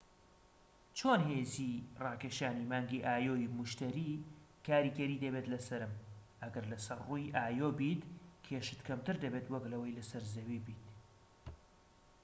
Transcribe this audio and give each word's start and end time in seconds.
چۆن 0.97 1.19
هێزی 1.31 1.73
ڕاکێشانی 2.03 2.69
مانگی 2.71 3.05
ئایۆ 3.07 3.35
ی 3.43 3.51
موشتەری 3.55 4.13
کاریگەری 4.67 5.21
دەبێت 5.23 5.45
لەسەرم؟ 5.53 5.93
ئەگەر 6.41 6.65
لەسەر 6.71 6.97
ڕووی 7.07 7.33
ئایۆ 7.37 7.69
بیت، 7.79 8.01
کێشت 8.45 8.79
کەمتر 8.87 9.15
دەبێت 9.23 9.45
وەك 9.49 9.65
لەوەی 9.71 9.95
لەسەر 9.97 10.23
زەوی 10.33 10.63
بیت 10.65 10.85